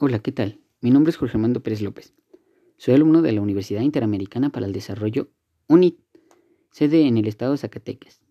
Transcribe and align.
Hola, 0.00 0.20
¿qué 0.20 0.30
tal? 0.30 0.60
Mi 0.80 0.92
nombre 0.92 1.10
es 1.10 1.16
Jorge 1.16 1.36
Armando 1.36 1.60
Pérez 1.60 1.82
López. 1.82 2.14
Soy 2.76 2.94
alumno 2.94 3.20
de 3.20 3.32
la 3.32 3.40
Universidad 3.40 3.80
Interamericana 3.80 4.50
para 4.50 4.64
el 4.64 4.72
Desarrollo 4.72 5.32
UNIT, 5.66 5.98
sede 6.70 7.08
en 7.08 7.18
el 7.18 7.26
estado 7.26 7.50
de 7.50 7.58
Zacatecas. 7.58 8.22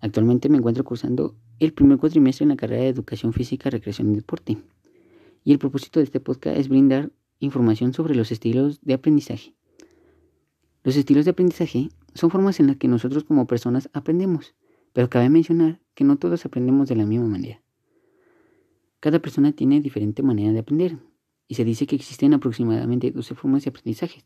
Actualmente 0.00 0.50
me 0.50 0.58
encuentro 0.58 0.84
cursando 0.84 1.34
el 1.60 1.72
primer 1.72 1.96
cuatrimestre 1.96 2.42
en 2.42 2.50
la 2.50 2.56
carrera 2.56 2.82
de 2.82 2.88
Educación 2.88 3.32
Física, 3.32 3.70
Recreación 3.70 4.12
y 4.12 4.16
Deporte. 4.16 4.58
Y 5.44 5.52
el 5.52 5.58
propósito 5.58 5.98
de 5.98 6.04
este 6.04 6.20
podcast 6.20 6.58
es 6.58 6.68
brindar 6.68 7.10
información 7.38 7.94
sobre 7.94 8.14
los 8.14 8.30
estilos 8.30 8.82
de 8.82 8.92
aprendizaje. 8.92 9.54
Los 10.84 10.94
estilos 10.94 11.24
de 11.24 11.30
aprendizaje 11.30 11.88
son 12.12 12.28
formas 12.28 12.60
en 12.60 12.66
las 12.66 12.76
que 12.76 12.86
nosotros 12.86 13.24
como 13.24 13.46
personas 13.46 13.88
aprendemos, 13.94 14.54
pero 14.92 15.08
cabe 15.08 15.30
mencionar 15.30 15.80
que 15.94 16.04
no 16.04 16.18
todos 16.18 16.44
aprendemos 16.44 16.86
de 16.90 16.96
la 16.96 17.06
misma 17.06 17.28
manera. 17.28 17.62
Cada 19.00 19.18
persona 19.18 19.52
tiene 19.52 19.80
diferente 19.80 20.22
manera 20.22 20.52
de 20.52 20.58
aprender 20.58 20.98
y 21.48 21.54
se 21.54 21.64
dice 21.64 21.86
que 21.86 21.96
existen 21.96 22.34
aproximadamente 22.34 23.10
12 23.10 23.34
formas 23.34 23.64
de 23.64 23.70
aprendizaje, 23.70 24.24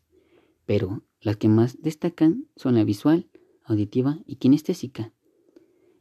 pero 0.65 1.01
las 1.21 1.37
que 1.37 1.47
más 1.47 1.81
destacan 1.81 2.47
son 2.57 2.75
la 2.75 2.83
visual, 2.83 3.29
auditiva 3.63 4.19
y 4.25 4.35
kinestésica. 4.35 5.13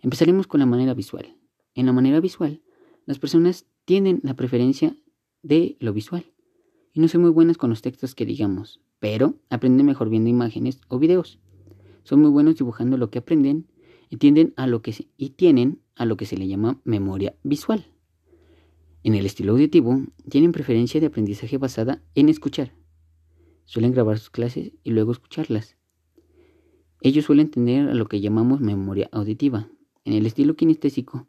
Empezaremos 0.00 0.48
con 0.48 0.58
la 0.58 0.66
manera 0.66 0.92
visual. 0.92 1.36
En 1.74 1.86
la 1.86 1.92
manera 1.92 2.18
visual, 2.18 2.62
las 3.06 3.20
personas 3.20 3.66
tienen 3.84 4.20
la 4.24 4.34
preferencia 4.34 4.96
de 5.42 5.76
lo 5.78 5.92
visual 5.92 6.26
y 6.92 7.00
no 7.00 7.06
son 7.06 7.22
muy 7.22 7.30
buenas 7.30 7.56
con 7.56 7.70
los 7.70 7.80
textos 7.80 8.14
que 8.14 8.26
digamos, 8.26 8.80
pero 8.98 9.36
aprenden 9.50 9.86
mejor 9.86 10.10
viendo 10.10 10.30
imágenes 10.30 10.80
o 10.88 10.98
videos. 10.98 11.38
Son 12.02 12.20
muy 12.20 12.30
buenos 12.30 12.56
dibujando 12.56 12.96
lo 12.96 13.10
que 13.10 13.20
aprenden 13.20 13.68
y, 14.10 14.16
tienden 14.16 14.52
a 14.56 14.66
lo 14.66 14.82
que 14.82 14.94
y 15.16 15.30
tienen 15.30 15.80
a 15.94 16.06
lo 16.06 16.16
que 16.16 16.26
se 16.26 16.36
le 16.36 16.48
llama 16.48 16.80
memoria 16.84 17.34
visual. 17.44 17.93
En 19.04 19.14
el 19.14 19.26
estilo 19.26 19.52
auditivo, 19.52 20.02
tienen 20.30 20.52
preferencia 20.52 20.98
de 20.98 21.08
aprendizaje 21.08 21.58
basada 21.58 22.02
en 22.14 22.30
escuchar. 22.30 22.72
Suelen 23.66 23.92
grabar 23.92 24.18
sus 24.18 24.30
clases 24.30 24.72
y 24.82 24.90
luego 24.92 25.12
escucharlas. 25.12 25.76
Ellos 27.02 27.26
suelen 27.26 27.50
tener 27.50 27.90
a 27.90 27.94
lo 27.94 28.06
que 28.06 28.22
llamamos 28.22 28.62
memoria 28.62 29.10
auditiva. 29.12 29.68
En 30.06 30.14
el 30.14 30.24
estilo 30.24 30.56
kinestésico, 30.56 31.28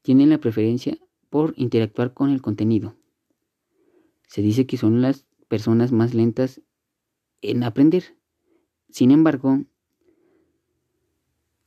tienen 0.00 0.30
la 0.30 0.38
preferencia 0.38 0.96
por 1.28 1.52
interactuar 1.58 2.14
con 2.14 2.30
el 2.30 2.40
contenido. 2.40 2.96
Se 4.26 4.40
dice 4.40 4.66
que 4.66 4.78
son 4.78 5.02
las 5.02 5.26
personas 5.48 5.92
más 5.92 6.14
lentas 6.14 6.62
en 7.42 7.64
aprender. 7.64 8.16
Sin 8.88 9.10
embargo, 9.10 9.62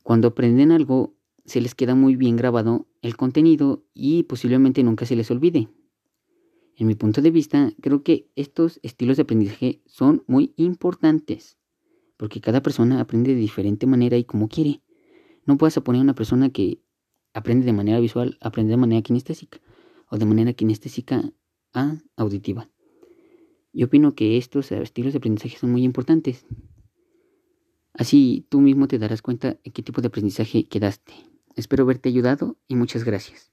cuando 0.02 0.28
aprenden 0.28 0.72
algo, 0.72 1.14
se 1.48 1.60
les 1.60 1.74
queda 1.74 1.94
muy 1.94 2.16
bien 2.16 2.36
grabado 2.36 2.86
el 3.02 3.16
contenido 3.16 3.84
y 3.94 4.24
posiblemente 4.24 4.82
nunca 4.82 5.06
se 5.06 5.16
les 5.16 5.30
olvide. 5.30 5.68
En 6.76 6.86
mi 6.86 6.94
punto 6.94 7.22
de 7.22 7.30
vista, 7.30 7.72
creo 7.80 8.04
que 8.04 8.30
estos 8.36 8.78
estilos 8.82 9.16
de 9.16 9.24
aprendizaje 9.24 9.82
son 9.86 10.22
muy 10.28 10.52
importantes, 10.56 11.58
porque 12.16 12.40
cada 12.40 12.62
persona 12.62 13.00
aprende 13.00 13.34
de 13.34 13.40
diferente 13.40 13.86
manera 13.86 14.16
y 14.16 14.24
como 14.24 14.48
quiere. 14.48 14.82
No 15.44 15.56
puedes 15.58 15.78
poner 15.80 16.00
a 16.00 16.04
una 16.04 16.14
persona 16.14 16.50
que 16.50 16.80
aprende 17.34 17.66
de 17.66 17.72
manera 17.72 17.98
visual, 17.98 18.38
aprende 18.40 18.70
de 18.70 18.76
manera 18.76 19.02
kinestésica, 19.02 19.58
o 20.08 20.18
de 20.18 20.26
manera 20.26 20.52
kinestésica 20.52 21.32
a 21.72 21.98
auditiva. 22.16 22.70
Yo 23.72 23.86
opino 23.86 24.14
que 24.14 24.36
estos 24.36 24.70
estilos 24.70 25.12
de 25.14 25.18
aprendizaje 25.18 25.58
son 25.58 25.72
muy 25.72 25.82
importantes. 25.82 26.46
Así 27.92 28.46
tú 28.48 28.60
mismo 28.60 28.86
te 28.86 28.98
darás 28.98 29.22
cuenta 29.22 29.58
en 29.64 29.72
qué 29.72 29.82
tipo 29.82 30.00
de 30.00 30.08
aprendizaje 30.08 30.68
quedaste. 30.68 31.27
Espero 31.58 31.82
haberte 31.84 32.08
ayudado 32.08 32.56
y 32.68 32.76
muchas 32.76 33.04
gracias. 33.04 33.52